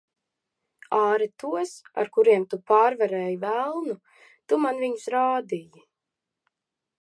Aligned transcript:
Āre 0.99 1.27
tos, 1.43 1.73
ar 2.03 2.09
kuriem 2.15 2.45
tu 2.53 2.59
pārvarēji 2.71 3.37
velnu. 3.45 3.97
Tu 4.49 4.61
man 4.65 4.81
viņus 4.87 5.07
rādīji. 5.17 5.85